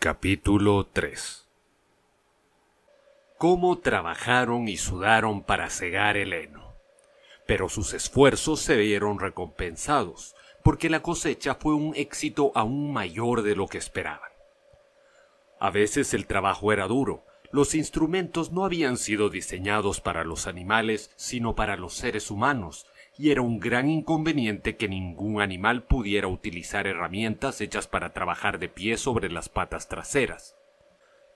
Capítulo 0.00 0.86
3 0.92 1.48
Cómo 3.36 3.78
trabajaron 3.78 4.68
y 4.68 4.76
sudaron 4.76 5.42
para 5.42 5.70
cegar 5.70 6.16
el 6.16 6.34
heno. 6.34 6.76
Pero 7.48 7.68
sus 7.68 7.94
esfuerzos 7.94 8.60
se 8.60 8.76
vieron 8.76 9.18
recompensados, 9.18 10.36
porque 10.62 10.88
la 10.88 11.02
cosecha 11.02 11.56
fue 11.56 11.74
un 11.74 11.96
éxito 11.96 12.52
aún 12.54 12.92
mayor 12.92 13.42
de 13.42 13.56
lo 13.56 13.66
que 13.66 13.78
esperaban. 13.78 14.30
A 15.58 15.70
veces 15.70 16.14
el 16.14 16.28
trabajo 16.28 16.72
era 16.72 16.86
duro, 16.86 17.24
los 17.50 17.74
instrumentos 17.74 18.52
no 18.52 18.64
habían 18.64 18.98
sido 18.98 19.30
diseñados 19.30 20.00
para 20.00 20.22
los 20.22 20.46
animales, 20.46 21.10
sino 21.16 21.56
para 21.56 21.76
los 21.76 21.94
seres 21.94 22.30
humanos, 22.30 22.86
y 23.18 23.32
era 23.32 23.42
un 23.42 23.58
gran 23.58 23.90
inconveniente 23.90 24.76
que 24.76 24.88
ningún 24.88 25.42
animal 25.42 25.82
pudiera 25.82 26.28
utilizar 26.28 26.86
herramientas 26.86 27.60
hechas 27.60 27.88
para 27.88 28.12
trabajar 28.12 28.60
de 28.60 28.68
pie 28.68 28.96
sobre 28.96 29.28
las 29.28 29.48
patas 29.48 29.88
traseras. 29.88 30.56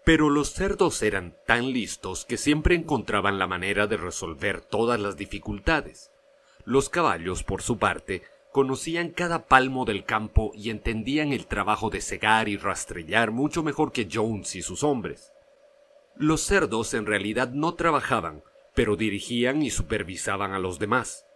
Pero 0.05 0.31
los 0.31 0.53
cerdos 0.53 1.03
eran 1.03 1.37
tan 1.45 1.73
listos 1.73 2.25
que 2.25 2.37
siempre 2.37 2.77
encontraban 2.77 3.39
la 3.39 3.49
manera 3.49 3.89
de 3.89 3.97
resolver 3.97 4.61
todas 4.61 5.01
las 5.01 5.17
dificultades. 5.17 6.13
Los 6.65 6.89
caballos, 6.89 7.43
por 7.43 7.63
su 7.63 7.79
parte, 7.79 8.23
conocían 8.53 9.11
cada 9.11 9.47
palmo 9.47 9.85
del 9.85 10.05
campo 10.05 10.53
y 10.55 10.71
entendían 10.71 11.33
el 11.33 11.47
trabajo 11.47 11.91
de 11.91 12.01
cegar 12.01 12.49
y 12.49 12.57
rastrellar 12.57 13.33
mucho 13.33 13.65
mejor 13.65 13.91
que 13.91 14.09
Jones 14.13 14.55
y 14.55 14.63
sus 14.63 14.85
hombres. 14.85 15.33
Los 16.17 16.43
cerdos 16.43 16.95
en 16.95 17.07
realidad 17.07 17.51
no 17.51 17.75
trabajaban, 17.75 18.45
pero 18.75 18.95
dirigían 18.97 19.63
y 19.63 19.71
supervisaban 19.71 20.53
a 20.53 20.59
los 20.61 20.79
demás. 20.79 21.27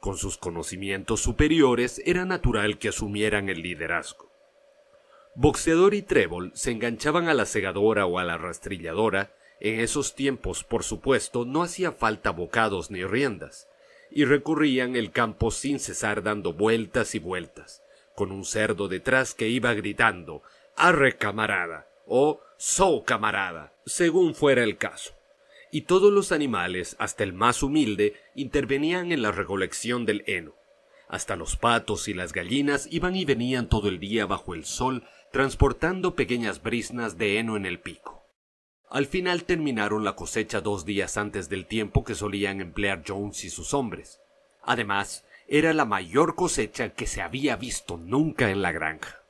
Con 0.00 0.16
sus 0.16 0.38
conocimientos 0.38 1.20
superiores 1.20 2.00
era 2.06 2.24
natural 2.24 2.78
que 2.78 2.88
asumieran 2.88 3.50
el 3.50 3.60
liderazgo. 3.60 4.30
Boxeador 5.34 5.92
y 5.92 6.00
Trébol 6.00 6.52
se 6.54 6.70
enganchaban 6.70 7.28
a 7.28 7.34
la 7.34 7.44
segadora 7.44 8.06
o 8.06 8.18
a 8.18 8.24
la 8.24 8.38
rastrilladora. 8.38 9.34
En 9.60 9.78
esos 9.78 10.14
tiempos, 10.14 10.64
por 10.64 10.84
supuesto, 10.84 11.44
no 11.44 11.62
hacía 11.62 11.92
falta 11.92 12.30
bocados 12.30 12.90
ni 12.90 13.04
riendas, 13.04 13.68
y 14.10 14.24
recorrían 14.24 14.96
el 14.96 15.12
campo 15.12 15.50
sin 15.50 15.78
cesar 15.78 16.22
dando 16.22 16.54
vueltas 16.54 17.14
y 17.14 17.18
vueltas, 17.18 17.82
con 18.14 18.32
un 18.32 18.46
cerdo 18.46 18.88
detrás 18.88 19.34
que 19.34 19.48
iba 19.48 19.74
gritando 19.74 20.42
Arre 20.76 21.18
camarada 21.18 21.88
o 22.06 22.40
So 22.56 23.04
camarada, 23.04 23.74
según 23.84 24.34
fuera 24.34 24.64
el 24.64 24.78
caso 24.78 25.19
y 25.70 25.82
todos 25.82 26.12
los 26.12 26.32
animales, 26.32 26.96
hasta 26.98 27.24
el 27.24 27.32
más 27.32 27.62
humilde, 27.62 28.14
intervenían 28.34 29.12
en 29.12 29.22
la 29.22 29.32
recolección 29.32 30.06
del 30.06 30.24
heno. 30.26 30.54
Hasta 31.08 31.36
los 31.36 31.56
patos 31.56 32.08
y 32.08 32.14
las 32.14 32.32
gallinas 32.32 32.88
iban 32.90 33.16
y 33.16 33.24
venían 33.24 33.68
todo 33.68 33.88
el 33.88 33.98
día 33.98 34.26
bajo 34.26 34.54
el 34.54 34.64
sol, 34.64 35.04
transportando 35.32 36.14
pequeñas 36.14 36.62
brisnas 36.62 37.18
de 37.18 37.38
heno 37.38 37.56
en 37.56 37.66
el 37.66 37.80
pico. 37.80 38.24
Al 38.90 39.06
final 39.06 39.44
terminaron 39.44 40.04
la 40.04 40.16
cosecha 40.16 40.60
dos 40.60 40.84
días 40.84 41.16
antes 41.16 41.48
del 41.48 41.66
tiempo 41.66 42.04
que 42.04 42.16
solían 42.16 42.60
emplear 42.60 43.04
Jones 43.06 43.44
y 43.44 43.50
sus 43.50 43.72
hombres. 43.72 44.20
Además, 44.62 45.24
era 45.46 45.72
la 45.72 45.84
mayor 45.84 46.34
cosecha 46.34 46.90
que 46.90 47.06
se 47.06 47.22
había 47.22 47.56
visto 47.56 47.96
nunca 47.96 48.50
en 48.50 48.62
la 48.62 48.72
granja. 48.72 49.22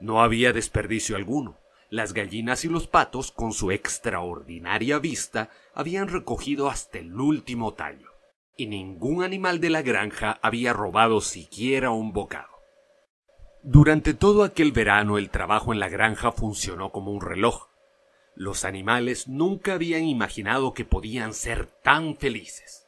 No 0.00 0.22
había 0.22 0.52
desperdicio 0.52 1.16
alguno. 1.16 1.58
Las 1.90 2.12
gallinas 2.12 2.64
y 2.64 2.68
los 2.68 2.86
patos, 2.86 3.32
con 3.32 3.52
su 3.52 3.70
extraordinaria 3.70 4.98
vista, 4.98 5.48
habían 5.74 6.08
recogido 6.08 6.68
hasta 6.68 6.98
el 6.98 7.18
último 7.18 7.72
tallo, 7.72 8.10
y 8.56 8.66
ningún 8.66 9.22
animal 9.22 9.58
de 9.60 9.70
la 9.70 9.80
granja 9.80 10.38
había 10.42 10.74
robado 10.74 11.22
siquiera 11.22 11.90
un 11.90 12.12
bocado. 12.12 12.58
Durante 13.62 14.12
todo 14.12 14.44
aquel 14.44 14.72
verano 14.72 15.16
el 15.16 15.30
trabajo 15.30 15.72
en 15.72 15.80
la 15.80 15.88
granja 15.88 16.30
funcionó 16.30 16.92
como 16.92 17.10
un 17.10 17.22
reloj. 17.22 17.68
Los 18.34 18.64
animales 18.64 19.26
nunca 19.26 19.72
habían 19.72 20.04
imaginado 20.04 20.74
que 20.74 20.84
podían 20.84 21.32
ser 21.32 21.66
tan 21.66 22.16
felices. 22.18 22.86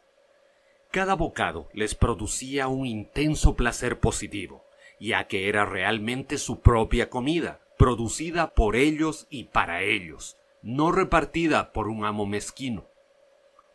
Cada 0.91 1.15
bocado 1.15 1.69
les 1.73 1.95
producía 1.95 2.69
un 2.69 2.87
intenso 2.87 3.57
placer 3.57 3.99
positivo, 3.99 4.65
ya 5.01 5.27
que 5.27 5.49
era 5.49 5.65
realmente 5.65 6.37
su 6.37 6.61
propia 6.61 7.09
comida, 7.09 7.61
producida 7.81 8.53
por 8.53 8.77
ellos 8.77 9.27
y 9.31 9.45
para 9.45 9.81
ellos, 9.81 10.37
no 10.61 10.93
repartida 10.93 11.73
por 11.73 11.89
un 11.89 12.05
amo 12.05 12.27
mezquino. 12.27 12.87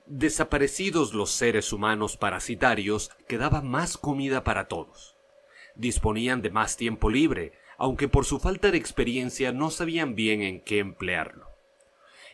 Desaparecidos 0.05 1.15
los 1.15 1.31
seres 1.31 1.73
humanos 1.73 2.15
parasitarios, 2.15 3.09
quedaba 3.27 3.63
más 3.63 3.97
comida 3.97 4.43
para 4.43 4.67
todos. 4.67 5.15
Disponían 5.73 6.43
de 6.43 6.51
más 6.51 6.77
tiempo 6.77 7.09
libre, 7.09 7.53
aunque 7.79 8.07
por 8.07 8.25
su 8.25 8.39
falta 8.39 8.69
de 8.69 8.77
experiencia 8.77 9.51
no 9.51 9.71
sabían 9.71 10.13
bien 10.13 10.43
en 10.43 10.61
qué 10.61 10.77
emplearlo. 10.77 11.47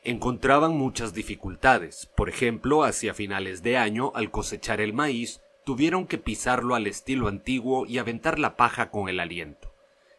Encontraban 0.03 0.75
muchas 0.77 1.13
dificultades, 1.13 2.11
por 2.17 2.27
ejemplo, 2.27 2.83
hacia 2.83 3.13
finales 3.13 3.63
de 3.63 3.77
año, 3.77 4.11
al 4.13 4.29
cosechar 4.29 4.81
el 4.81 4.91
maíz, 4.91 5.39
tuvieron 5.63 6.05
que 6.05 6.17
pisarlo 6.17 6.75
al 6.75 6.85
estilo 6.85 7.29
antiguo 7.29 7.85
y 7.85 7.97
aventar 7.97 8.39
la 8.39 8.57
paja 8.57 8.91
con 8.91 9.07
el 9.07 9.21
aliento 9.21 9.70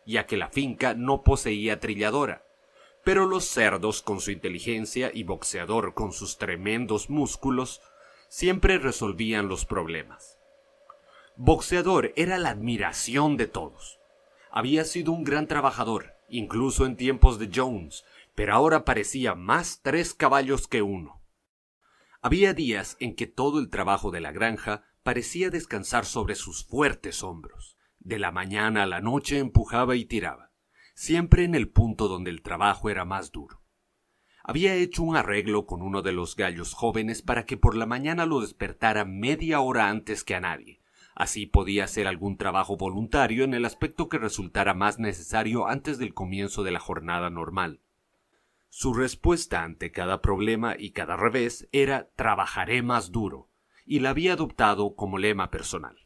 ya 0.07 0.27
que 0.27 0.37
la 0.37 0.49
finca 0.49 0.95
no 0.95 1.23
poseía 1.23 1.81
trilladora. 1.81 2.45
Pero 3.05 3.27
los 3.27 3.45
cerdos, 3.45 4.03
con 4.03 4.21
su 4.21 4.31
inteligencia, 4.31 5.11
y 5.13 5.25
boxeador, 5.25 5.95
con 5.95 6.13
sus 6.13 6.39
tremendos 6.39 7.11
músculos, 7.11 7.81
siempre 8.29 8.79
resolvían 8.79 9.49
los 9.49 9.65
problemas. 9.65 10.39
Boxeador 11.37 12.13
era 12.17 12.39
la 12.39 12.51
admiración 12.51 13.37
de 13.37 13.47
todos. 13.47 13.99
Había 14.51 14.85
sido 14.85 15.13
un 15.13 15.25
gran 15.25 15.49
trabajador, 15.49 16.15
incluso 16.29 16.87
en 16.87 16.97
tiempos 16.97 17.39
de 17.39 17.51
Jones, 17.53 18.05
pero 18.35 18.55
ahora 18.55 18.85
parecía 18.85 19.35
más 19.35 19.81
tres 19.83 20.15
caballos 20.15 20.69
que 20.69 20.83
uno. 20.83 21.23
Había 22.21 22.55
días 22.55 22.97
en 23.01 23.17
que 23.17 23.27
todo 23.27 23.59
el 23.59 23.69
trabajo 23.69 24.11
de 24.11 24.21
la 24.21 24.31
granja 24.31 24.85
parecía 25.03 25.51
descansar 25.51 26.05
sobre 26.05 26.35
sus 26.35 26.65
fuertes 26.65 27.23
hombros. 27.23 27.77
De 28.05 28.19
la 28.19 28.33
mañana 28.33 28.83
a 28.83 28.87
la 28.87 29.01
noche 29.01 29.39
empujaba 29.39 29.95
y 29.95 30.05
tiraba, 30.05 30.51
siempre 30.93 31.45
en 31.45 31.55
el 31.55 31.69
punto 31.69 32.09
donde 32.09 32.31
el 32.31 32.43
trabajo 32.43 32.91
era 32.91 33.05
más 33.05 33.31
duro. 33.31 33.63
Había 34.43 34.75
hecho 34.75 35.05
un 35.05 35.15
arreglo 35.15 35.67
con 35.67 35.83
uno 35.83 36.03
de 36.03 36.11
los 36.11 36.35
gallos 36.35 36.75
jóvenes 36.75 37.23
para 37.23 37.45
que 37.45 37.57
por 37.57 37.77
la 37.77 37.87
mañana 37.87 38.27
lo 38.27 38.41
despertara 38.41 39.05
media 39.05 39.61
hora 39.61 39.89
antes 39.89 40.25
que 40.25 40.35
a 40.35 40.41
nadie. 40.41 40.81
Así 41.15 41.47
podía 41.47 41.85
hacer 41.85 42.09
algún 42.09 42.37
trabajo 42.37 42.77
voluntario 42.77 43.45
en 43.45 43.55
el 43.55 43.65
aspecto 43.65 44.09
que 44.09 44.19
resultara 44.19 44.75
más 44.75 44.99
necesario 44.99 45.69
antes 45.69 45.99
del 45.99 46.13
comienzo 46.13 46.65
de 46.65 46.73
la 46.73 46.81
jornada 46.81 47.31
normal. 47.31 47.83
Su 48.69 48.95
respuesta 48.95 49.63
ante 49.63 49.93
cada 49.93 50.21
problema 50.21 50.75
y 50.77 50.91
cada 50.91 51.17
revés 51.17 51.69
era 51.71 52.11
trabajaré 52.17 52.83
más 52.83 53.13
duro, 53.13 53.49
y 53.87 54.01
la 54.01 54.11
había 54.11 54.33
adoptado 54.33 54.97
como 54.97 55.19
lema 55.19 55.53
personal. 55.53 56.03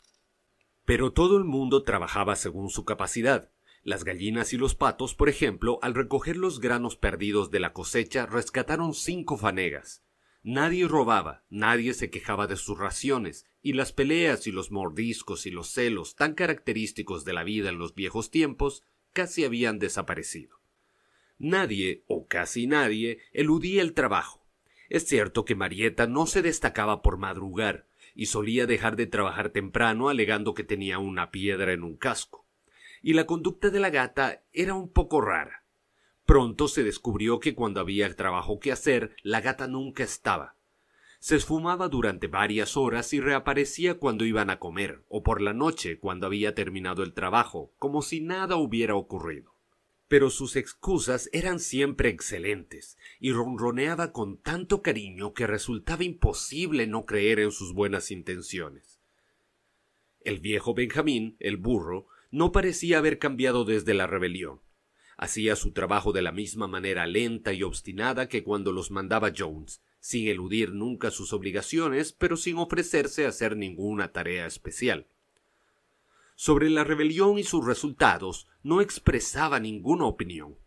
Pero 0.87 1.13
todo 1.13 1.37
el 1.37 1.45
mundo 1.45 1.83
trabajaba 1.83 2.37
según 2.37 2.71
su 2.71 2.85
capacidad. 2.85 3.51
Las 3.83 4.05
gallinas 4.05 4.53
y 4.53 4.57
los 4.57 4.75
patos, 4.75 5.15
por 5.15 5.29
ejemplo, 5.29 5.79
al 5.83 5.95
recoger 5.95 6.37
los 6.37 6.61
granos 6.61 6.97
perdidos 6.97 7.51
de 7.51 7.61
la 7.61 7.73
cosecha, 7.73 8.25
rescataron 8.25 8.95
cinco 8.95 9.37
fanegas. 9.37 10.05
Nadie 10.45 10.87
robaba, 10.87 11.45
nadie 11.51 11.93
se 11.93 12.09
quejaba 12.09 12.47
de 12.47 12.57
sus 12.57 12.79
raciones, 12.79 13.47
y 13.63 13.73
las 13.73 13.93
peleas 13.93 14.47
y 14.47 14.53
los 14.53 14.71
mordiscos 14.71 15.45
y 15.45 15.51
los 15.51 15.69
celos 15.69 16.15
tan 16.15 16.35
característicos 16.35 17.25
de 17.25 17.33
la 17.33 17.43
vida 17.43 17.69
en 17.69 17.79
los 17.79 17.97
viejos 17.97 18.31
tiempos 18.31 18.85
casi 19.13 19.45
habían 19.45 19.81
desaparecido. 19.81 20.61
Nadie, 21.37 22.05
o 22.07 22.29
casi 22.29 22.69
nadie, 22.69 23.19
eludía 23.33 23.83
el 23.83 23.93
trabajo. 23.93 24.47
Es 24.89 25.05
cierto 25.09 25.45
que 25.45 25.57
Marieta 25.57 26.07
no 26.07 26.27
se 26.27 26.43
destacaba 26.43 27.03
por 27.03 27.19
madrugar, 27.19 27.89
y 28.17 28.27
solía 28.27 28.67
dejar 28.67 28.97
de 28.97 29.07
trabajar 29.07 29.51
temprano 29.51 30.09
alegando 30.09 30.55
que 30.55 30.65
tenía 30.65 30.99
una 30.99 31.31
piedra 31.31 31.73
en 31.73 31.85
un 31.85 31.97
casco. 31.97 32.47
Y 33.03 33.13
la 33.13 33.27
conducta 33.27 33.71
de 33.71 33.79
la 33.79 33.91
gata 33.91 34.43
era 34.53 34.75
un 34.75 34.91
poco 34.91 35.21
rara. 35.21 35.65
Pronto 36.25 36.67
se 36.67 36.83
descubrió 36.83 37.39
que 37.39 37.55
cuando 37.55 37.79
había 37.79 38.13
trabajo 38.17 38.59
que 38.59 38.73
hacer, 38.73 39.15
la 39.23 39.41
gata 39.41 39.69
nunca 39.69 40.03
estaba. 40.03 40.57
Se 41.21 41.37
esfumaba 41.37 41.89
durante 41.89 42.27
varias 42.27 42.77
horas 42.77 43.13
y 43.13 43.21
reaparecía 43.21 43.99
cuando 43.99 44.25
iban 44.25 44.51
a 44.51 44.59
comer, 44.59 45.05
o 45.09 45.23
por 45.23 45.41
la 45.41 45.53
noche 45.53 45.99
cuando 45.99 46.27
había 46.27 46.55
terminado 46.55 47.03
el 47.03 47.15
trabajo, 47.15 47.73
como 47.79 48.03
si 48.03 48.21
nada 48.21 48.57
hubiera 48.57 48.97
ocurrido 48.97 49.56
pero 50.09 50.31
sus 50.31 50.57
excusas 50.57 51.29
eran 51.33 51.59
siempre 51.59 52.09
excelentes, 52.09 52.97
y 53.19 53.33
ronroneaba 53.33 54.13
con 54.13 54.39
tanto 54.39 54.83
cariño 54.83 55.35
que 55.35 55.47
resultaba 55.47 56.05
imposible 56.05 56.87
no 56.87 57.07
creer 57.07 57.41
en 57.41 57.51
sus 57.51 57.73
buenas 57.73 58.11
intenciones. 58.11 59.01
El 60.21 60.41
viejo 60.41 60.75
Benjamín, 60.75 61.37
el 61.41 61.57
burro, 61.57 62.07
no 62.31 62.53
parecía 62.53 62.99
haber 62.99 63.19
cambiado 63.19 63.65
desde 63.65 63.95
la 63.95 64.07
rebelión. 64.07 64.61
Hacía 65.17 65.57
su 65.57 65.73
trabajo 65.73 66.13
de 66.13 66.23
la 66.23 66.33
misma 66.33 66.67
manera 66.67 67.07
lenta 67.07 67.53
y 67.53 67.63
obstinada 67.63 68.29
que 68.29 68.43
cuando 68.43 68.73
los 68.73 68.91
mandaba 68.91 69.33
Jones, 69.37 69.81
sin 70.01 70.29
eludir 70.29 70.73
nunca 70.73 71.11
sus 71.11 71.33
obligaciones, 71.33 72.13
pero 72.13 72.37
sin 72.37 72.59
ofrecerse 72.59 73.25
a 73.25 73.31
hacer 73.31 73.57
ninguna 73.57 74.13
tarea 74.13 74.47
especial. 74.47 75.07
Sobre 76.39 76.69
la 76.69 76.85
rebelión 76.85 77.39
y 77.39 77.45
sus 77.45 77.65
resultados 77.65 78.47
no 78.63 78.83
expresaba 78.83 79.59
ninguna 79.59 80.05
opinión. 80.05 80.59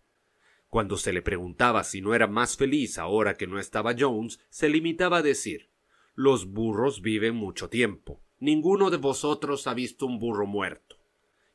Cuando 0.67 0.97
se 0.97 1.13
le 1.13 1.21
preguntaba 1.21 1.83
si 1.83 2.01
no 2.01 2.15
era 2.15 2.25
más 2.25 2.57
feliz 2.57 2.97
ahora 2.97 3.35
que 3.35 3.45
no 3.45 3.59
estaba 3.59 3.95
Jones, 3.97 4.39
se 4.49 4.67
limitaba 4.67 5.17
a 5.17 5.21
decir 5.21 5.69
Los 6.15 6.47
burros 6.47 7.03
viven 7.03 7.35
mucho 7.35 7.69
tiempo. 7.69 8.19
Ninguno 8.39 8.89
de 8.89 8.97
vosotros 8.97 9.67
ha 9.67 9.75
visto 9.75 10.07
un 10.07 10.17
burro 10.17 10.47
muerto. 10.47 10.97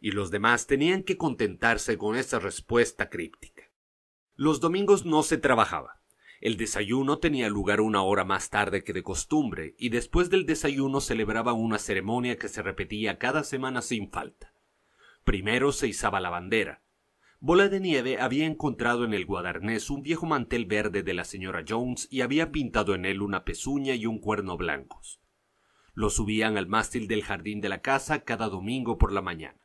Y 0.00 0.12
los 0.12 0.31
demás 0.31 0.69
tenían 0.69 1.02
que 1.02 1.16
contentarse 1.16 1.99
con 1.99 2.14
esa 2.14 2.38
respuesta 2.38 3.11
críptica. 3.11 3.64
Los 4.37 4.61
domingos 4.61 5.05
no 5.05 5.25
se 5.25 5.38
trabajaba. 5.38 6.00
El 6.44 6.58
desayuno 6.58 7.20
tenía 7.20 7.49
lugar 7.49 7.81
una 7.81 8.02
hora 8.02 8.26
más 8.26 8.50
tarde 8.50 8.85
que 8.85 8.93
de 8.93 9.02
costumbre, 9.02 9.75
y 9.79 9.88
después 9.88 10.29
del 10.29 10.44
desayuno 10.44 11.00
celebraba 11.00 11.55
una 11.55 11.79
ceremonia 11.79 12.37
que 12.37 12.49
se 12.49 12.61
repetía 12.61 13.17
cada 13.19 13.44
semana 13.44 13.81
sin 13.81 14.11
falta. 14.11 14.52
Primero 15.25 15.73
se 15.73 15.88
izaba 15.88 16.20
la 16.20 16.29
bandera. 16.29 16.82
Bola 17.41 17.70
de 17.70 17.81
Nieve 17.81 18.20
había 18.20 18.44
encontrado 18.44 19.06
en 19.06 19.14
el 19.14 19.25
guadarnés 19.25 19.88
un 19.88 20.02
viejo 20.02 20.26
mantel 20.26 20.67
verde 20.67 21.02
de 21.02 21.14
la 21.14 21.25
señora 21.25 21.64
Jones 21.67 22.08
y 22.11 22.20
había 22.20 22.52
pintado 22.52 22.94
en 22.94 23.06
él 23.06 23.23
una 23.23 23.47
pezuña 23.47 23.94
y 23.94 24.05
un 24.05 24.19
cuerno 24.19 24.58
blancos. 24.58 25.23
Lo 25.94 26.11
subían 26.11 26.58
al 26.58 26.67
mástil 26.67 27.08
del 27.08 27.23
jardín 27.23 27.62
de 27.62 27.70
la 27.70 27.81
casa 27.81 28.23
cada 28.23 28.50
domingo 28.50 28.99
por 28.99 29.12
la 29.12 29.23
mañana. 29.23 29.62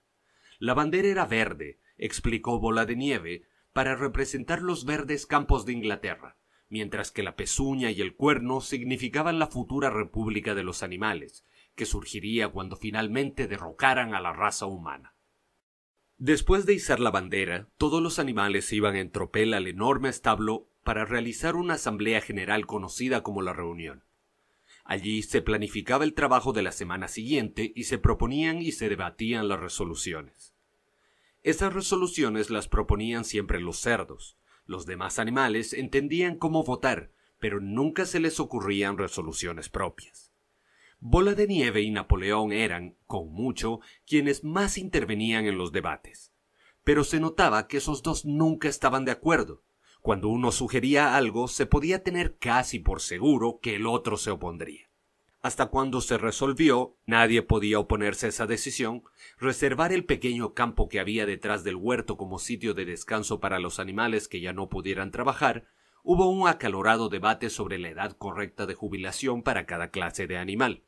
La 0.60 0.76
bandera 0.76 1.10
era 1.10 1.26
verde, 1.26 1.82
explicó 1.98 2.58
Bola 2.58 2.86
de 2.86 2.96
Nieve, 2.96 3.44
para 3.74 3.98
representar 3.98 4.62
los 4.62 4.86
verdes 4.86 5.26
campos 5.26 5.66
de 5.66 5.74
Inglaterra 5.74 6.38
mientras 6.70 7.12
que 7.12 7.24
la 7.24 7.36
pezuña 7.36 7.92
y 7.92 8.02
el 8.02 8.16
cuerno 8.16 8.62
significaban 8.62 9.40
la 9.40 9.48
futura 9.48 9.90
república 9.90 10.56
de 10.56 10.64
los 10.64 10.84
animales, 10.84 11.46
que 11.76 11.86
surgiría 11.86 12.50
cuando 12.50 12.76
finalmente 12.76 13.48
derrocaran 13.48 14.14
a 14.14 14.22
la 14.22 14.34
raza 14.34 14.66
humana. 14.66 15.16
Después 16.18 16.66
de 16.66 16.74
izar 16.74 17.00
la 17.00 17.12
bandera, 17.12 17.70
todos 17.78 18.04
los 18.04 18.20
animales 18.20 18.72
iban 18.74 18.96
en 18.96 19.10
tropel 19.12 19.54
al 19.54 19.68
enorme 19.68 20.10
establo 20.10 20.70
para 20.84 21.06
realizar 21.06 21.56
una 21.56 21.76
asamblea 21.76 22.22
general 22.22 22.66
conocida 22.66 23.24
como 23.24 23.42
la 23.42 23.54
reunión. 23.54 24.04
Allí 24.84 25.22
se 25.22 25.42
planificaba 25.42 26.04
el 26.04 26.14
trabajo 26.14 26.52
de 26.52 26.64
la 26.64 26.72
semana 26.72 27.08
siguiente 27.08 27.72
y 27.76 27.84
se 27.86 28.00
proponían 28.00 28.62
y 28.62 28.72
se 28.72 28.90
debatían 28.90 29.48
las 29.48 29.60
resoluciones. 29.60 30.54
Esas 31.44 31.74
resoluciones 31.74 32.50
las 32.50 32.68
proponían 32.68 33.24
siempre 33.24 33.62
los 33.62 33.80
cerdos, 33.80 34.38
los 34.70 34.86
demás 34.86 35.18
animales 35.18 35.74
entendían 35.74 36.38
cómo 36.38 36.64
votar, 36.64 37.12
pero 37.40 37.60
nunca 37.60 38.06
se 38.06 38.20
les 38.20 38.40
ocurrían 38.40 39.00
resoluciones 39.00 39.68
propias. 39.68 40.32
Bola 41.00 41.34
de 41.34 41.48
Nieve 41.48 41.82
y 41.82 41.90
Napoleón 41.90 42.52
eran, 42.52 42.96
con 43.08 43.34
mucho, 43.34 43.80
quienes 44.06 44.44
más 44.44 44.78
intervenían 44.78 45.46
en 45.46 45.58
los 45.58 45.72
debates. 45.72 46.34
Pero 46.84 47.04
se 47.04 47.20
notaba 47.20 47.68
que 47.68 47.78
esos 47.78 48.04
dos 48.04 48.26
nunca 48.26 48.68
estaban 48.68 49.06
de 49.06 49.12
acuerdo. 49.12 49.64
Cuando 50.02 50.30
uno 50.30 50.52
sugería 50.52 51.16
algo, 51.16 51.48
se 51.48 51.66
podía 51.66 52.04
tener 52.04 52.38
casi 52.38 52.78
por 52.78 53.02
seguro 53.02 53.60
que 53.62 53.76
el 53.76 53.88
otro 53.88 54.18
se 54.18 54.30
opondría 54.30 54.89
hasta 55.42 55.68
cuando 55.68 56.02
se 56.02 56.18
resolvió, 56.18 56.98
nadie 57.06 57.42
podía 57.42 57.80
oponerse 57.80 58.26
a 58.26 58.30
esa 58.30 58.46
decisión, 58.46 59.04
reservar 59.38 59.94
el 59.94 60.04
pequeño 60.04 60.54
campo 60.54 60.90
que 60.90 61.00
había 61.00 61.26
detrás 61.26 61.64
del 61.64 61.78
huerto 61.78 62.18
como 62.18 62.40
sitio 62.40 62.74
de 62.74 62.86
descanso 62.86 63.40
para 63.40 63.60
los 63.60 63.80
animales 63.80 64.28
que 64.28 64.42
ya 64.42 64.52
no 64.52 64.68
pudieran 64.68 65.12
trabajar, 65.12 65.68
hubo 66.04 66.30
un 66.30 66.48
acalorado 66.48 67.08
debate 67.08 67.50
sobre 67.50 67.80
la 67.80 67.90
edad 67.90 68.18
correcta 68.18 68.66
de 68.66 68.74
jubilación 68.74 69.42
para 69.42 69.66
cada 69.66 69.92
clase 69.92 70.28
de 70.28 70.38
animal. 70.38 70.84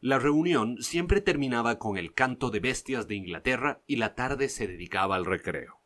La 0.00 0.18
reunión 0.18 0.82
siempre 0.82 1.20
terminaba 1.20 1.78
con 1.78 1.96
el 1.96 2.12
canto 2.12 2.50
de 2.50 2.60
bestias 2.60 3.06
de 3.06 3.14
Inglaterra 3.14 3.82
y 3.86 3.96
la 3.96 4.14
tarde 4.14 4.48
se 4.48 4.66
dedicaba 4.66 5.16
al 5.16 5.24
recreo. 5.24 5.80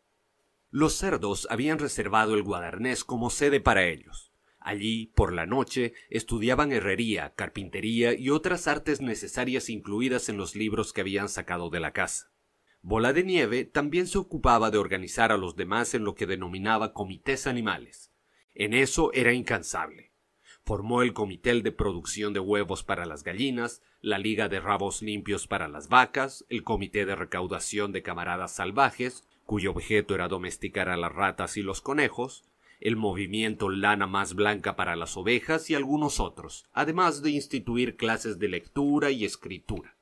Los 0.71 0.95
cerdos 0.95 1.47
habían 1.51 1.79
reservado 1.79 2.35
el 2.35 2.43
guadarnés 2.43 3.05
como 3.05 3.31
sede 3.31 3.61
para 3.61 3.85
ellos. 3.85 4.28
Allí, 4.69 5.07
por 5.15 5.33
la 5.33 5.47
noche, 5.47 5.95
estudiaban 6.11 6.73
herrería, 6.73 7.33
carpintería 7.35 8.13
y 8.13 8.29
otras 8.29 8.69
artes 8.69 9.01
necesarias 9.01 9.71
incluidas 9.71 10.29
en 10.29 10.37
los 10.37 10.55
libros 10.55 10.93
que 10.93 11.01
habían 11.01 11.31
sacado 11.31 11.71
de 11.71 11.81
la 11.81 11.95
casa. 11.95 12.35
Bola 12.83 13.15
de 13.15 13.25
Nieve 13.25 13.65
también 13.65 14.07
se 14.07 14.19
ocupaba 14.19 14.71
de 14.71 14.77
organizar 14.77 15.33
a 15.33 15.39
los 15.39 15.57
demás 15.57 15.95
en 15.95 16.05
lo 16.05 16.15
que 16.15 16.27
denominaba 16.27 16.93
comités 16.93 17.47
animales. 17.47 18.13
En 18.55 18.75
eso 18.75 19.11
era 19.15 19.33
incansable. 19.33 20.13
Formó 20.67 21.01
el 21.01 21.15
comité 21.15 21.63
de 21.63 21.73
producción 21.73 22.35
de 22.35 22.41
huevos 22.41 22.85
para 22.85 23.07
las 23.07 23.25
gallinas, 23.25 23.81
la 24.03 24.19
liga 24.19 24.51
de 24.51 24.61
rabos 24.61 25.01
limpios 25.01 25.47
para 25.47 25.69
las 25.69 25.89
vacas, 25.89 26.45
el 26.51 26.63
comité 26.63 27.07
de 27.07 27.17
recaudación 27.17 27.91
de 27.91 28.03
camaradas 28.03 28.53
salvajes, 28.57 29.27
cuyo 29.47 29.71
objeto 29.71 30.15
era 30.15 30.29
domesticar 30.29 30.91
a 30.91 30.99
las 30.99 31.15
ratas 31.15 31.57
y 31.57 31.63
los 31.63 31.81
conejos, 31.81 32.45
el 32.81 32.97
movimiento 32.97 33.69
Lana 33.69 34.07
más 34.07 34.35
blanca 34.35 34.77
para 34.77 34.97
las 34.97 35.17
ovejas 35.17 35.69
y 35.71 35.75
algunos 35.75 36.21
otros, 36.21 36.65
además 36.73 37.23
de 37.23 37.31
instituir 37.31 37.97
clases 37.97 38.39
de 38.39 38.49
lectura 38.49 39.11
y 39.11 39.25
escritura. 39.25 39.97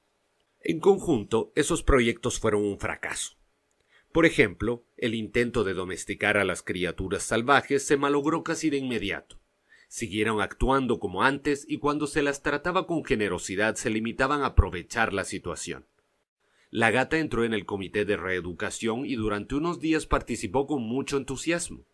En 0.61 0.81
conjunto, 0.81 1.53
esos 1.55 1.83
proyectos 1.83 2.39
fueron 2.39 2.65
un 2.65 2.79
fracaso. 2.79 3.37
Por 4.13 4.27
ejemplo, 4.27 4.85
el 4.97 5.15
intento 5.15 5.63
de 5.63 5.75
domesticar 5.75 6.39
a 6.39 6.45
las 6.45 6.63
criaturas 6.63 7.23
salvajes 7.23 7.87
se 7.87 7.97
malogró 7.97 8.43
casi 8.43 8.71
de 8.71 8.79
inmediato. 8.79 9.39
Siguieron 9.89 10.41
actuando 10.41 10.99
como 10.99 11.23
antes 11.23 11.65
y 11.69 11.79
cuando 11.79 12.07
se 12.07 12.23
las 12.23 12.43
trataba 12.43 12.87
con 12.87 13.05
generosidad 13.05 13.77
se 13.77 13.91
limitaban 13.91 14.43
a 14.43 14.47
aprovechar 14.47 15.13
la 15.13 15.25
situación. 15.25 15.87
La 16.71 16.91
gata 16.91 17.19
entró 17.19 17.45
en 17.45 17.55
el 17.55 17.65
comité 17.65 18.05
de 18.05 18.17
reeducación 18.17 19.07
y 19.07 19.15
durante 19.15 19.55
unos 19.55 19.81
días 19.81 20.07
participó 20.07 20.67
con 20.67 20.83
mucho 20.83 21.17
entusiasmo. 21.17 21.87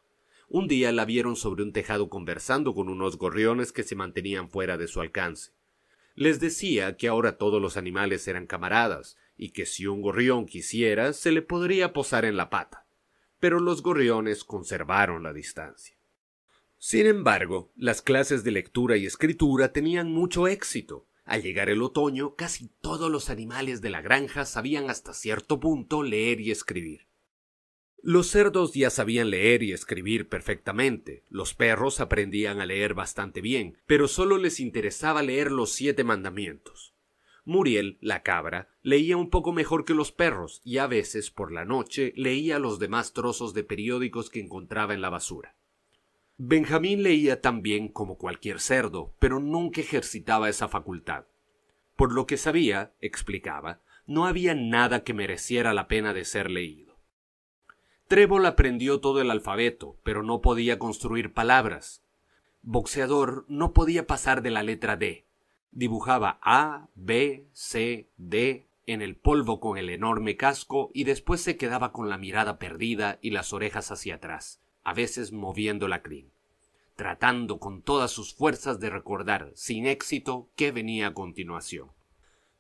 Un 0.55 0.69
día 0.69 0.93
la 0.93 1.07
vieron 1.07 1.35
sobre 1.35 1.63
un 1.63 1.73
tejado 1.73 2.11
conversando 2.11 2.75
con 2.75 2.91
unos 2.91 3.17
gorriones 3.17 3.73
que 3.73 3.85
se 3.85 3.97
mantenían 3.97 4.51
fuera 4.51 4.77
de 4.77 4.87
su 4.87 5.01
alcance. 5.01 5.53
Les 6.15 6.41
decía 6.41 6.99
que 6.99 7.09
ahora 7.09 7.39
todos 7.39 7.59
los 7.59 7.79
animales 7.79 8.29
eran 8.29 8.47
camaradas, 8.47 9.17
y 9.39 9.53
que 9.53 9.65
si 9.65 9.87
un 9.87 10.03
gorrión 10.03 10.45
quisiera 10.45 11.15
se 11.15 11.33
le 11.33 11.41
podría 11.41 11.95
posar 11.95 12.27
en 12.27 12.37
la 12.37 12.51
pata. 12.51 12.85
Pero 13.41 13.61
los 13.61 13.83
gorriones 13.83 14.45
conservaron 14.45 15.23
la 15.23 15.33
distancia. 15.33 15.97
Sin 16.77 17.07
embargo, 17.07 17.73
las 17.75 18.03
clases 18.03 18.45
de 18.45 18.51
lectura 18.51 18.99
y 18.99 19.07
escritura 19.07 19.73
tenían 19.73 20.13
mucho 20.13 20.49
éxito. 20.49 21.07
Al 21.25 21.41
llegar 21.41 21.71
el 21.71 21.81
otoño, 21.81 22.35
casi 22.37 22.69
todos 22.83 23.11
los 23.11 23.31
animales 23.31 23.81
de 23.81 23.89
la 23.89 24.03
granja 24.03 24.45
sabían 24.45 24.91
hasta 24.91 25.15
cierto 25.15 25.61
punto 25.61 26.03
leer 26.03 26.43
y 26.43 26.51
escribir. 26.51 27.07
Los 28.05 28.27
cerdos 28.27 28.75
ya 28.75 28.91
sabían 28.91 29.31
leer 29.31 29.63
y 29.63 29.71
escribir 29.71 30.29
perfectamente, 30.29 31.23
los 31.31 31.55
perros 31.55 32.01
aprendían 32.01 32.61
a 32.61 32.67
leer 32.67 32.95
bastante 32.95 33.41
bien, 33.41 33.79
pero 33.87 34.09
solo 34.09 34.39
les 34.39 34.59
interesaba 34.59 35.23
leer 35.23 35.53
los 35.53 35.71
siete 35.71 36.03
mandamientos. 36.03 36.95
Muriel, 37.45 37.99
la 38.01 38.25
cabra, 38.25 38.69
leía 38.83 39.17
un 39.17 39.31
poco 39.31 39.53
mejor 39.53 39.85
que 39.85 39.95
los 39.95 40.11
perros 40.11 40.61
y 40.65 40.79
a 40.79 40.89
veces 40.89 41.31
por 41.31 41.53
la 41.53 41.65
noche 41.65 42.13
leía 42.17 42.59
los 42.59 42.81
demás 42.81 43.13
trozos 43.13 43.55
de 43.55 43.63
periódicos 43.63 44.31
que 44.31 44.41
encontraba 44.41 44.95
en 44.95 45.01
la 45.01 45.09
basura. 45.09 45.55
Benjamín 46.39 47.05
leía 47.05 47.41
también 47.41 47.87
como 47.87 48.19
cualquier 48.19 48.59
cerdo, 48.59 49.15
pero 49.21 49.39
nunca 49.39 49.81
ejercitaba 49.81 50.49
esa 50.49 50.67
facultad. 50.67 51.27
Por 51.95 52.13
lo 52.13 52.27
que 52.27 52.37
sabía, 52.37 52.95
explicaba, 53.01 53.81
no 54.09 54.27
había 54.27 54.57
nada 54.57 55.05
que 55.05 55.15
mereciera 55.15 55.73
la 55.73 55.87
pena 55.87 56.13
de 56.13 56.25
ser 56.25 56.51
leído. 56.51 56.92
Trébol 58.09 58.45
aprendió 58.47 59.01
todo 59.01 59.21
el 59.21 59.31
alfabeto, 59.31 59.97
pero 60.03 60.23
no 60.23 60.41
podía 60.41 60.79
construir 60.79 61.33
palabras. 61.33 62.03
Boxeador 62.63 63.45
no 63.49 63.73
podía 63.73 64.07
pasar 64.07 64.43
de 64.43 64.51
la 64.51 64.63
letra 64.63 64.97
D. 64.97 65.27
Dibujaba 65.71 66.39
A, 66.43 66.89
B, 66.95 67.47
C, 67.53 68.09
D 68.19 68.67
en 68.87 69.03
el 69.03 69.17
polvo 69.17 69.61
con 69.61 69.79
el 69.79 69.91
enorme 69.91 70.37
casco 70.37 70.91
y 70.93 71.05
después 71.05 71.41
se 71.41 71.57
quedaba 71.57 71.93
con 71.93 72.09
la 72.09 72.19
mirada 72.19 72.59
perdida 72.59 73.19
y 73.23 73.31
las 73.31 73.53
orejas 73.53 73.91
hacia 73.91 74.17
atrás, 74.17 74.61
a 74.85 74.93
veces 74.93 75.33
moviendo 75.33 75.89
la 75.89 76.03
crin, 76.03 76.31
tratando 76.97 77.59
con 77.59 77.83
todas 77.83 78.11
sus 78.11 78.35
fuerzas 78.35 78.81
de 78.81 78.91
recordar, 78.91 79.53
sin 79.55 79.87
éxito, 79.87 80.49
qué 80.57 80.73
venía 80.73 81.09
a 81.09 81.15
continuación. 81.15 81.91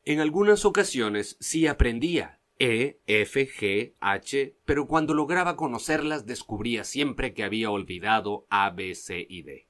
En 0.04 0.20
algunas 0.20 0.64
ocasiones 0.64 1.36
sí 1.40 1.66
aprendía 1.66 2.38
e, 2.64 3.00
F, 3.08 3.48
G, 3.48 3.96
H, 3.98 4.54
pero 4.64 4.86
cuando 4.86 5.14
lograba 5.14 5.56
conocerlas 5.56 6.26
descubría 6.26 6.84
siempre 6.84 7.34
que 7.34 7.42
había 7.42 7.72
olvidado 7.72 8.46
A, 8.50 8.70
B, 8.70 8.94
C 8.94 9.26
y 9.28 9.42
D. 9.42 9.66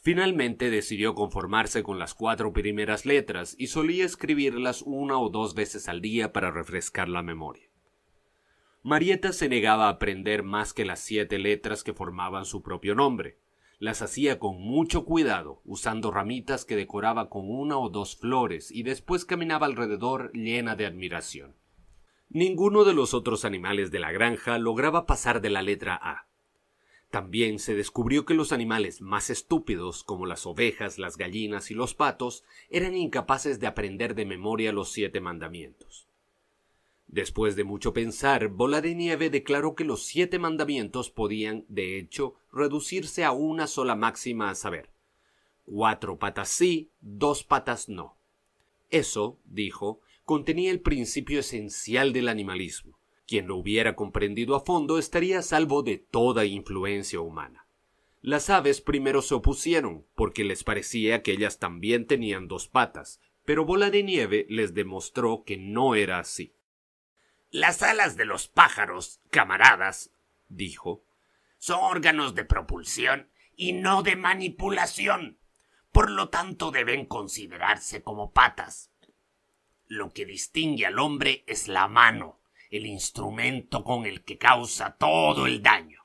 Finalmente 0.00 0.70
decidió 0.70 1.14
conformarse 1.14 1.82
con 1.82 1.98
las 1.98 2.14
cuatro 2.14 2.54
primeras 2.54 3.04
letras 3.04 3.54
y 3.58 3.66
solía 3.66 4.06
escribirlas 4.06 4.80
una 4.80 5.18
o 5.18 5.28
dos 5.28 5.54
veces 5.54 5.86
al 5.90 6.00
día 6.00 6.32
para 6.32 6.50
refrescar 6.50 7.10
la 7.10 7.22
memoria. 7.22 7.68
Marieta 8.82 9.34
se 9.34 9.50
negaba 9.50 9.88
a 9.88 9.90
aprender 9.90 10.44
más 10.44 10.72
que 10.72 10.86
las 10.86 11.00
siete 11.00 11.38
letras 11.38 11.84
que 11.84 11.92
formaban 11.92 12.46
su 12.46 12.62
propio 12.62 12.94
nombre. 12.94 13.36
Las 13.78 14.00
hacía 14.00 14.38
con 14.38 14.58
mucho 14.62 15.04
cuidado, 15.04 15.60
usando 15.66 16.10
ramitas 16.10 16.64
que 16.64 16.74
decoraba 16.74 17.28
con 17.28 17.50
una 17.50 17.76
o 17.76 17.90
dos 17.90 18.16
flores 18.16 18.70
y 18.70 18.82
después 18.82 19.26
caminaba 19.26 19.66
alrededor 19.66 20.32
llena 20.32 20.74
de 20.74 20.86
admiración. 20.86 21.54
Ninguno 22.28 22.84
de 22.84 22.94
los 22.94 23.14
otros 23.14 23.44
animales 23.44 23.90
de 23.90 23.98
la 23.98 24.12
granja 24.12 24.58
lograba 24.58 25.06
pasar 25.06 25.40
de 25.40 25.50
la 25.50 25.62
letra 25.62 25.98
A. 26.00 26.26
También 27.10 27.58
se 27.58 27.74
descubrió 27.74 28.26
que 28.26 28.34
los 28.34 28.52
animales 28.52 29.00
más 29.00 29.30
estúpidos, 29.30 30.02
como 30.02 30.26
las 30.26 30.44
ovejas, 30.44 30.98
las 30.98 31.16
gallinas 31.16 31.70
y 31.70 31.74
los 31.74 31.94
patos, 31.94 32.44
eran 32.68 32.96
incapaces 32.96 33.60
de 33.60 33.68
aprender 33.68 34.14
de 34.14 34.26
memoria 34.26 34.72
los 34.72 34.90
siete 34.90 35.20
mandamientos. 35.20 36.08
Después 37.06 37.54
de 37.54 37.64
mucho 37.64 37.92
pensar, 37.92 38.48
Bola 38.48 38.80
de 38.80 38.94
Nieve 38.94 39.30
declaró 39.30 39.76
que 39.76 39.84
los 39.84 40.02
siete 40.02 40.38
mandamientos 40.38 41.10
podían, 41.10 41.64
de 41.68 41.98
hecho, 41.98 42.34
reducirse 42.52 43.24
a 43.24 43.30
una 43.30 43.68
sola 43.68 43.94
máxima 43.94 44.50
a 44.50 44.54
saber 44.54 44.90
cuatro 45.66 46.18
patas 46.18 46.48
sí, 46.48 46.90
dos 47.00 47.44
patas 47.44 47.88
no. 47.88 48.16
Eso, 48.90 49.38
dijo, 49.44 50.00
contenía 50.26 50.72
el 50.72 50.80
principio 50.80 51.38
esencial 51.40 52.12
del 52.12 52.28
animalismo. 52.28 52.98
Quien 53.28 53.46
lo 53.46 53.56
hubiera 53.56 53.94
comprendido 53.96 54.56
a 54.56 54.60
fondo 54.60 54.98
estaría 54.98 55.40
salvo 55.40 55.82
de 55.82 55.98
toda 55.98 56.44
influencia 56.44 57.20
humana. 57.20 57.66
Las 58.22 58.50
aves 58.50 58.80
primero 58.80 59.22
se 59.22 59.34
opusieron, 59.34 60.04
porque 60.16 60.42
les 60.42 60.64
parecía 60.64 61.22
que 61.22 61.30
ellas 61.30 61.60
también 61.60 62.08
tenían 62.08 62.48
dos 62.48 62.66
patas, 62.66 63.20
pero 63.44 63.64
Bola 63.64 63.90
de 63.90 64.02
Nieve 64.02 64.46
les 64.50 64.74
demostró 64.74 65.44
que 65.44 65.56
no 65.56 65.94
era 65.94 66.18
así. 66.18 66.52
Las 67.50 67.84
alas 67.84 68.16
de 68.16 68.24
los 68.24 68.48
pájaros, 68.48 69.20
camaradas, 69.30 70.10
dijo, 70.48 71.04
son 71.58 71.78
órganos 71.82 72.34
de 72.34 72.44
propulsión 72.44 73.30
y 73.54 73.74
no 73.74 74.02
de 74.02 74.16
manipulación. 74.16 75.38
Por 75.92 76.10
lo 76.10 76.30
tanto 76.30 76.72
deben 76.72 77.06
considerarse 77.06 78.02
como 78.02 78.32
patas. 78.32 78.90
Lo 79.88 80.12
que 80.12 80.26
distingue 80.26 80.84
al 80.84 80.98
hombre 80.98 81.44
es 81.46 81.68
la 81.68 81.86
mano, 81.86 82.40
el 82.70 82.86
instrumento 82.86 83.84
con 83.84 84.04
el 84.04 84.24
que 84.24 84.36
causa 84.36 84.96
todo 84.96 85.46
el 85.46 85.62
daño. 85.62 86.00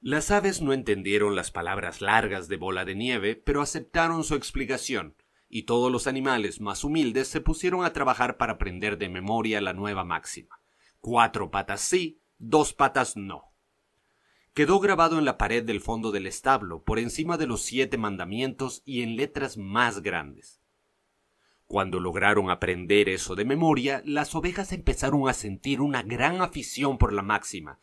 Las 0.00 0.30
aves 0.30 0.62
no 0.62 0.72
entendieron 0.72 1.34
las 1.34 1.50
palabras 1.50 2.00
largas 2.00 2.46
de 2.46 2.56
bola 2.56 2.84
de 2.84 2.94
nieve, 2.94 3.34
pero 3.34 3.60
aceptaron 3.60 4.22
su 4.22 4.36
explicación, 4.36 5.16
y 5.48 5.64
todos 5.64 5.90
los 5.90 6.06
animales 6.06 6.60
más 6.60 6.84
humildes 6.84 7.26
se 7.26 7.40
pusieron 7.40 7.84
a 7.84 7.92
trabajar 7.92 8.36
para 8.36 8.54
aprender 8.54 8.98
de 8.98 9.08
memoria 9.08 9.60
la 9.60 9.72
nueva 9.72 10.04
máxima. 10.04 10.60
Cuatro 11.00 11.50
patas 11.50 11.80
sí, 11.80 12.20
dos 12.38 12.72
patas 12.72 13.16
no. 13.16 13.52
Quedó 14.54 14.78
grabado 14.78 15.18
en 15.18 15.24
la 15.24 15.38
pared 15.38 15.64
del 15.64 15.80
fondo 15.80 16.12
del 16.12 16.28
establo, 16.28 16.84
por 16.84 17.00
encima 17.00 17.36
de 17.36 17.48
los 17.48 17.62
siete 17.62 17.98
mandamientos 17.98 18.82
y 18.84 19.02
en 19.02 19.16
letras 19.16 19.56
más 19.56 20.02
grandes. 20.02 20.61
Cuando 21.72 22.00
lograron 22.00 22.50
aprender 22.50 23.08
eso 23.08 23.34
de 23.34 23.46
memoria, 23.46 24.02
las 24.04 24.34
ovejas 24.34 24.72
empezaron 24.72 25.26
a 25.26 25.32
sentir 25.32 25.80
una 25.80 26.02
gran 26.02 26.42
afición 26.42 26.98
por 26.98 27.14
la 27.14 27.22
máxima, 27.22 27.78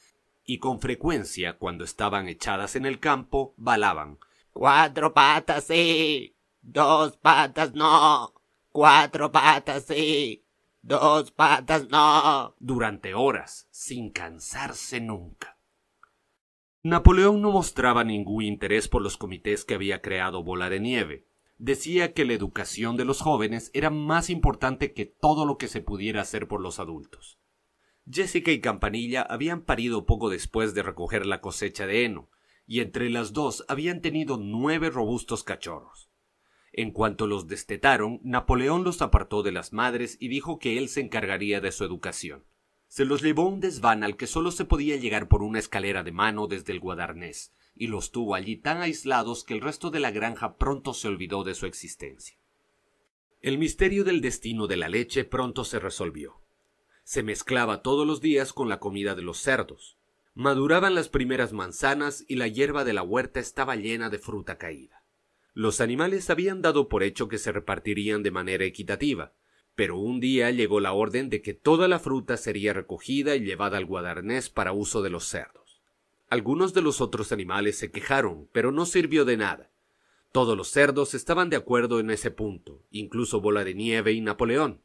y 0.45 0.59
con 0.59 0.79
frecuencia, 0.79 1.57
cuando 1.57 1.85
estaban 1.85 2.27
echadas 2.27 2.75
en 2.75 2.85
el 2.85 2.99
campo, 2.99 3.55
balaban. 3.57 4.19
Cuatro 4.53 5.11
patas 5.11 5.63
sí, 5.63 6.35
dos 6.61 7.17
patas 7.17 7.73
no, 7.73 8.35
cuatro 8.69 9.31
patas 9.31 9.85
sí, 9.85 10.45
dos 10.83 11.31
patas 11.31 11.89
no, 11.89 12.55
durante 12.59 13.15
horas, 13.15 13.67
sin 13.71 14.11
cansarse 14.11 15.01
nunca. 15.01 15.57
Napoleón 16.83 17.41
no 17.41 17.49
mostraba 17.49 18.03
ningún 18.03 18.43
interés 18.43 18.87
por 18.87 19.01
los 19.01 19.17
comités 19.17 19.65
que 19.65 19.73
había 19.73 20.03
creado 20.03 20.43
Bola 20.43 20.69
de 20.69 20.79
Nieve, 20.79 21.28
decía 21.59 22.13
que 22.13 22.25
la 22.25 22.33
educación 22.33 22.97
de 22.97 23.05
los 23.05 23.21
jóvenes 23.21 23.69
era 23.73 23.89
más 23.89 24.29
importante 24.29 24.93
que 24.93 25.05
todo 25.05 25.45
lo 25.45 25.57
que 25.57 25.67
se 25.67 25.81
pudiera 25.81 26.21
hacer 26.21 26.47
por 26.47 26.61
los 26.61 26.79
adultos. 26.79 27.37
Jessica 28.09 28.51
y 28.51 28.61
Campanilla 28.61 29.21
habían 29.21 29.61
parido 29.61 30.05
poco 30.05 30.29
después 30.29 30.73
de 30.73 30.81
recoger 30.81 31.27
la 31.27 31.41
cosecha 31.41 31.85
de 31.85 32.05
heno, 32.05 32.31
y 32.65 32.79
entre 32.79 33.09
las 33.09 33.33
dos 33.33 33.65
habían 33.67 34.01
tenido 34.01 34.37
nueve 34.37 34.89
robustos 34.89 35.43
cachorros. 35.43 36.09
En 36.71 36.91
cuanto 36.91 37.27
los 37.27 37.47
destetaron, 37.47 38.19
Napoleón 38.23 38.83
los 38.83 39.01
apartó 39.01 39.43
de 39.43 39.51
las 39.51 39.73
madres 39.73 40.17
y 40.19 40.29
dijo 40.29 40.59
que 40.59 40.77
él 40.77 40.87
se 40.87 41.01
encargaría 41.01 41.61
de 41.61 41.71
su 41.71 41.83
educación. 41.83 42.45
Se 42.87 43.05
los 43.05 43.21
llevó 43.21 43.43
a 43.43 43.49
un 43.49 43.59
desván 43.59 44.03
al 44.03 44.15
que 44.15 44.27
solo 44.27 44.51
se 44.51 44.65
podía 44.65 44.95
llegar 44.95 45.27
por 45.27 45.43
una 45.43 45.59
escalera 45.59 46.03
de 46.03 46.11
mano 46.11 46.47
desde 46.47 46.71
el 46.71 46.79
Guadarnés, 46.79 47.53
y 47.79 47.87
los 47.87 48.11
tuvo 48.11 48.35
allí 48.35 48.57
tan 48.57 48.81
aislados 48.81 49.45
que 49.45 49.53
el 49.53 49.61
resto 49.61 49.89
de 49.89 50.01
la 50.01 50.11
granja 50.11 50.57
pronto 50.57 50.93
se 50.93 51.07
olvidó 51.07 51.45
de 51.45 51.55
su 51.55 51.65
existencia. 51.65 52.37
El 53.41 53.57
misterio 53.57 54.03
del 54.03 54.19
destino 54.19 54.67
de 54.67 54.75
la 54.75 54.89
leche 54.89 55.23
pronto 55.23 55.63
se 55.63 55.79
resolvió. 55.79 56.41
Se 57.05 57.23
mezclaba 57.23 57.81
todos 57.81 58.05
los 58.05 58.19
días 58.19 58.51
con 58.51 58.67
la 58.67 58.79
comida 58.79 59.15
de 59.15 59.21
los 59.21 59.37
cerdos. 59.37 59.97
Maduraban 60.35 60.93
las 60.93 61.07
primeras 61.07 61.53
manzanas 61.53 62.25
y 62.27 62.35
la 62.35 62.49
hierba 62.49 62.83
de 62.83 62.91
la 62.91 63.01
huerta 63.01 63.39
estaba 63.39 63.77
llena 63.77 64.09
de 64.09 64.19
fruta 64.19 64.57
caída. 64.57 65.01
Los 65.53 65.79
animales 65.79 66.29
habían 66.29 66.61
dado 66.61 66.89
por 66.89 67.01
hecho 67.01 67.29
que 67.29 67.37
se 67.37 67.53
repartirían 67.53 68.23
de 68.23 68.31
manera 68.31 68.65
equitativa, 68.65 69.31
pero 69.75 69.97
un 69.97 70.19
día 70.19 70.51
llegó 70.51 70.81
la 70.81 70.91
orden 70.91 71.29
de 71.29 71.41
que 71.41 71.53
toda 71.53 71.87
la 71.87 71.99
fruta 71.99 72.35
sería 72.35 72.73
recogida 72.73 73.37
y 73.37 73.39
llevada 73.39 73.77
al 73.77 73.85
guadarnés 73.85 74.49
para 74.49 74.73
uso 74.73 75.01
de 75.01 75.09
los 75.09 75.23
cerdos. 75.23 75.58
Algunos 76.29 76.73
de 76.73 76.81
los 76.81 77.01
otros 77.01 77.31
animales 77.31 77.77
se 77.77 77.91
quejaron, 77.91 78.47
pero 78.51 78.71
no 78.71 78.85
sirvió 78.85 79.25
de 79.25 79.37
nada. 79.37 79.69
Todos 80.31 80.55
los 80.55 80.69
cerdos 80.69 81.15
estaban 81.15 81.49
de 81.49 81.57
acuerdo 81.57 81.99
en 81.99 82.11
ese 82.11 82.29
punto, 82.29 82.83
incluso 82.91 83.41
Bola 83.41 83.63
de 83.63 83.73
Nieve 83.73 84.11
y 84.11 84.21
Napoleón. 84.21 84.83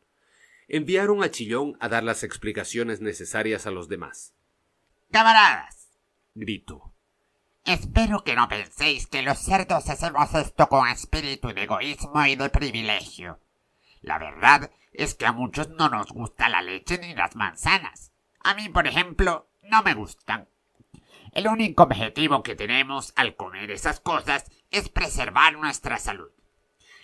Enviaron 0.68 1.22
a 1.22 1.30
Chillón 1.30 1.76
a 1.80 1.90
dar 1.90 2.02
las 2.02 2.22
explicaciones 2.22 3.02
necesarias 3.02 3.66
a 3.66 3.70
los 3.70 3.88
demás. 3.88 4.32
Camaradas, 5.10 5.90
gritó. 6.34 6.94
Espero 7.66 8.24
que 8.24 8.36
no 8.36 8.48
penséis 8.48 9.06
que 9.06 9.22
los 9.22 9.38
cerdos 9.38 9.88
hacemos 9.90 10.34
esto 10.34 10.68
con 10.68 10.88
espíritu 10.88 11.48
de 11.48 11.64
egoísmo 11.64 12.24
y 12.24 12.36
de 12.36 12.48
privilegio. 12.48 13.38
La 14.00 14.18
verdad 14.18 14.70
es 14.92 15.14
que 15.14 15.26
a 15.26 15.32
muchos 15.32 15.68
no 15.70 15.90
nos 15.90 16.10
gusta 16.10 16.48
la 16.48 16.62
leche 16.62 16.98
ni 16.98 17.14
las 17.14 17.36
manzanas. 17.36 18.12
A 18.40 18.54
mí, 18.54 18.68
por 18.70 18.86
ejemplo, 18.86 19.48
no 19.62 19.82
me 19.82 19.94
gustan. 19.94 20.48
El 21.35 21.49
único 21.49 21.83
objetivo 21.83 22.45
que 22.45 22.55
tenemos 22.55 23.12
al 23.17 23.35
comer 23.35 23.73
esas 23.73 23.99
cosas 23.99 24.45
es 24.71 24.88
preservar 24.88 25.55
nuestra 25.55 25.99
salud. 25.99 26.31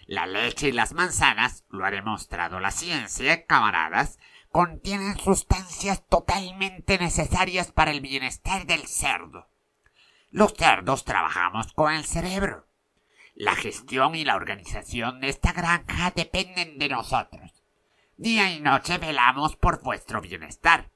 La 0.06 0.26
leche 0.26 0.68
y 0.68 0.72
las 0.72 0.92
manzanas, 0.92 1.64
lo 1.68 1.84
ha 1.84 1.90
demostrado 1.90 2.60
la 2.60 2.70
ciencia, 2.70 3.44
camaradas, 3.46 4.20
contienen 4.52 5.18
sustancias 5.18 6.06
totalmente 6.08 6.96
necesarias 6.98 7.72
para 7.72 7.90
el 7.90 8.00
bienestar 8.00 8.66
del 8.66 8.86
cerdo. 8.86 9.48
Los 10.30 10.54
cerdos 10.54 11.04
trabajamos 11.04 11.72
con 11.72 11.92
el 11.92 12.04
cerebro. 12.04 12.68
La 13.34 13.56
gestión 13.56 14.14
y 14.14 14.24
la 14.24 14.36
organización 14.36 15.20
de 15.20 15.28
esta 15.28 15.52
granja 15.52 16.12
dependen 16.14 16.78
de 16.78 16.88
nosotros. 16.88 17.64
Día 18.16 18.52
y 18.52 18.60
noche 18.60 18.98
velamos 18.98 19.56
por 19.56 19.82
vuestro 19.82 20.20
bienestar. 20.20 20.89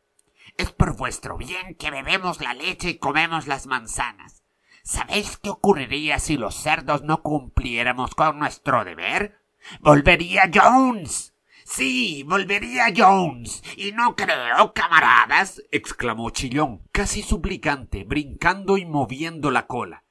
Es 0.56 0.70
por 0.70 0.96
vuestro 0.96 1.37
bien 1.37 1.75
que 1.75 1.90
bebemos 1.90 2.40
la 2.40 2.54
leche 2.54 2.90
y 2.90 2.99
comemos 2.99 3.46
las 3.46 3.66
manzanas. 3.66 4.44
¿Sabéis 4.84 5.38
qué 5.38 5.50
ocurriría 5.50 6.18
si 6.18 6.37
los 6.37 6.54
cerdos 6.54 7.02
no 7.02 7.23
cumpliéramos 7.23 8.14
con 8.14 8.38
nuestro 8.38 8.84
deber? 8.84 9.40
Volvería 9.80 10.50
Jones. 10.52 11.34
Sí, 11.64 12.23
volvería 12.25 12.92
Jones. 12.94 13.62
Y 13.76 13.92
no 13.92 14.14
creo, 14.14 14.73
camaradas, 14.75 15.62
exclamó 15.73 16.30
Chillón, 16.30 16.82
casi 16.92 17.23
suplicante, 17.23 18.04
brincando 18.04 18.76
y 18.76 18.84
moviendo 18.84 19.50
la 19.50 19.66
cola, 19.66 20.04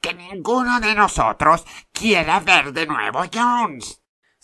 que 0.00 0.14
ninguno 0.14 0.80
de 0.80 0.94
nosotros 0.94 1.66
quiera 1.92 2.40
ver 2.40 2.72
de 2.72 2.86
nuevo 2.86 3.22
Jones. 3.32 3.99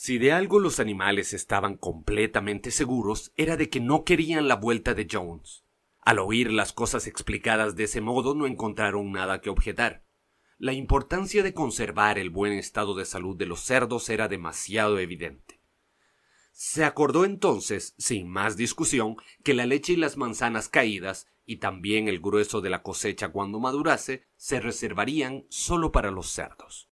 Si 0.06 0.18
de 0.18 0.30
algo 0.30 0.60
los 0.60 0.78
animales 0.78 1.32
estaban 1.32 1.76
completamente 1.76 2.70
seguros 2.70 3.32
era 3.36 3.56
de 3.56 3.68
que 3.68 3.80
no 3.80 4.04
querían 4.04 4.46
la 4.46 4.54
vuelta 4.54 4.94
de 4.94 5.08
Jones. 5.10 5.64
Al 6.00 6.20
oír 6.20 6.52
las 6.52 6.72
cosas 6.72 7.08
explicadas 7.08 7.74
de 7.74 7.82
ese 7.82 8.00
modo 8.00 8.36
no 8.36 8.46
encontraron 8.46 9.10
nada 9.10 9.40
que 9.40 9.50
objetar. 9.50 10.04
La 10.58 10.72
importancia 10.74 11.42
de 11.42 11.54
conservar 11.54 12.20
el 12.20 12.30
buen 12.30 12.52
estado 12.52 12.94
de 12.94 13.04
salud 13.04 13.36
de 13.36 13.46
los 13.46 13.58
cerdos 13.58 14.08
era 14.08 14.28
demasiado 14.28 15.00
evidente. 15.00 15.60
Se 16.52 16.84
acordó 16.84 17.24
entonces, 17.24 17.96
sin 17.98 18.28
más 18.28 18.56
discusión, 18.56 19.16
que 19.42 19.54
la 19.54 19.66
leche 19.66 19.94
y 19.94 19.96
las 19.96 20.16
manzanas 20.16 20.68
caídas, 20.68 21.26
y 21.44 21.56
también 21.56 22.06
el 22.06 22.20
grueso 22.20 22.60
de 22.60 22.70
la 22.70 22.84
cosecha 22.84 23.30
cuando 23.30 23.58
madurase, 23.58 24.28
se 24.36 24.60
reservarían 24.60 25.46
solo 25.48 25.90
para 25.90 26.12
los 26.12 26.30
cerdos. 26.30 26.88